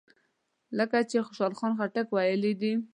لکه 0.77 0.97
چې 1.09 1.17
خوشحال 1.25 1.53
خټک 1.79 2.07
ویلي 2.11 2.53
دي. 2.61 2.73